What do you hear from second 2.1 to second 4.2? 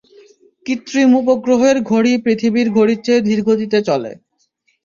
পৃথিবীর ঘড়ির চেয়ে ধীরগতিতে চলে।